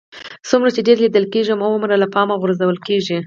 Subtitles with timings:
[0.49, 3.17] څومره چې ډېر لیدل کېږئ هغومره له پامه غورځول کېږئ